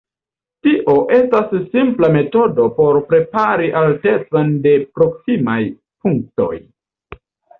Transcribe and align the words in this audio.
Tio 0.67 0.93
estas 1.17 1.51
simpla 1.73 2.07
metodo 2.15 2.63
por 2.79 2.97
kompari 3.11 3.69
altecon 3.83 4.49
de 4.65 4.73
proksimaj 4.97 5.59
punktoj. 6.07 6.53